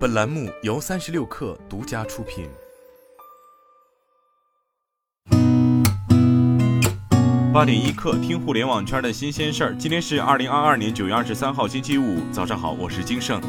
[0.00, 2.48] 本栏目由三十六氪独家出品。
[7.52, 9.76] 八点一刻，听互联网圈的新鲜事儿。
[9.76, 13.42] 今天是二零二二年九月二十三号，星期五，早上好，我是金盛。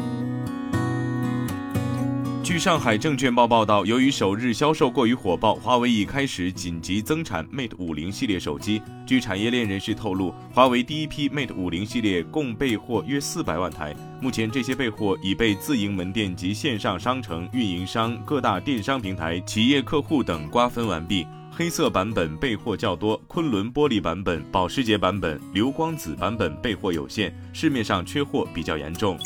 [2.42, 8.82] 据上海证券报报道，由于首日销售过于火爆，华为已开始紧急增产 Mate 五零系列手机。
[9.06, 21.24] 据产业链人士透露，华为第一批 Mate 五零系列共备货约四百万台，目前这些备货已被自营门店及线上商城、运营商、各大电商平台、企业客户等瓜分完毕。
[21.54, 29.16] 黑色版本备货较多，昆仑玻璃版本、保时捷版本、流光紫版本备货有限，市面上缺货比较严重。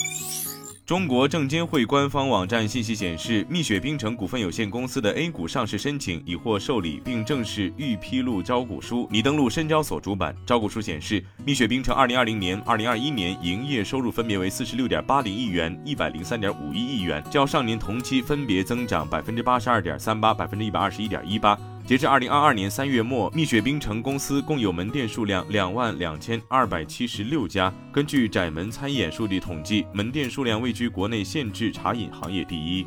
[0.87, 10.33] 中国证监会官方网站信息显示，蜜雪冰城股份有限公司的 A 股上市申请已获受理，并正式预披露招股书，拟登陆深交所主板。
[10.47, 21.76] 招股书显示，蜜雪冰城2020年、2021年营业收入分别为46.80亿元、103.51亿元，较上年同期分别增长82.38%、121.18%。
[21.87, 27.73] 截至二零二二年三月末，蜜雪冰城公司共有门店数量两万两千二百七十六家。
[27.93, 32.85] 根据窄门餐饮数据统计，门店数量位居国内限制茶饮行业第一。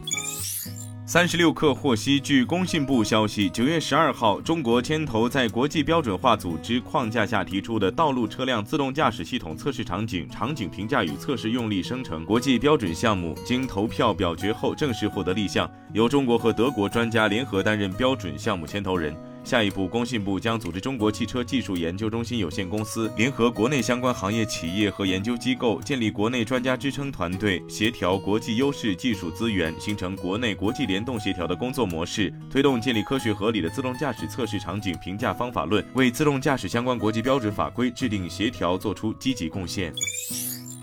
[1.09, 19.11] 三十六氪获悉，据工信部消息，九月十二号，中国牵头在国际标准化组织框架下提出的道路车辆自动驾驶系统测试场景场景评价与测试用例生成国际标准项目，经投票表决后正式获得立项，由中国和德国专家联合担任标准项目牵头人。
[19.43, 39.91] 下一步，工信部将组织中国汽车技术研究中心有限公司，联合国内相关行业企业和研究机构，建立国内专家支撑团队，协调国际优势技术资源，形成国内国际联动协调的工作模式，推动建立科学合理的自动驾驶测试场景评价方法论，为自动驾驶相关国际标准法规制定协调做出积极贡献。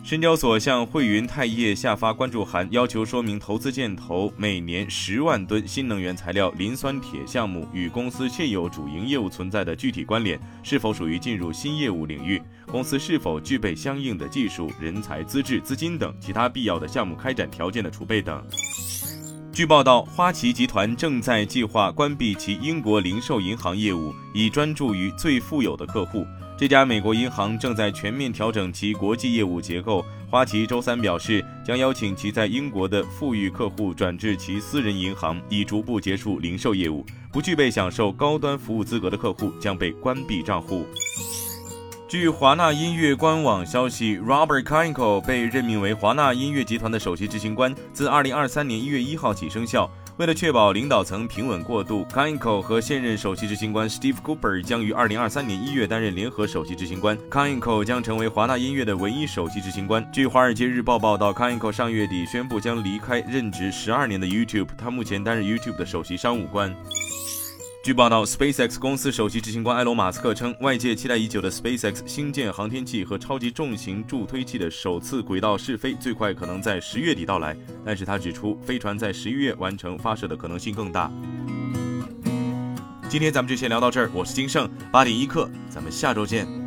[0.06, 18.40] 深交所向汇云钛业下发关注函，要求说明投资建投每年十万吨新能源材料磷酸铁项目与公司现有主营业务存在的具体关联，是否属于进入新业务领域，公司是否具备相应的技术、人才、资质、资金等其他必要的项目开展条件的储备等。
[19.52, 26.24] 据报道，花旗集团正在计划关闭其英国零售银行业务，以专注于最富有的客户。
[26.58, 30.02] 这家美国银行正在全面调整其国际业务结构。
[30.30, 37.04] 花旗周三表示，将邀请其在英国的富裕客户转至其私人银行，以逐步结束零售业务。
[37.30, 40.86] 不具备享受高端服务资格的客户将被关闭账户。
[42.08, 49.90] 据华纳音乐官网消息，Robert k i n k o 被任命为华纳音乐集团的首席执行官，自2023年1月1号起生效。
[50.18, 60.06] 为了确保领导层平稳过渡 k a n k o 和现任首席执行官 Steve Cooper 将于2023年1月担任联合首席执行官 k a n k o 将成为华纳音乐的唯一首席执行官。
[60.10, 66.74] 据《华尔街日报》报道 k a n k o 上月底宣布将离开任职12年的 YouTube，他目前担任 YouTube 的首席商务官。
[67.86, 77.56] 据报道，SpaceX 公司首席执行官埃隆·马斯克称，外界期待已久的 SpaceX 星舰航天器和超级重型助推器的首次轨道试飞最快可能在十月底到来。
[77.84, 81.08] 但是他指出，飞船在十一月完成发射的可能性更大。
[83.08, 86.65] 今天咱们就先聊到这儿，我是金盛八点一刻，咱们下周见。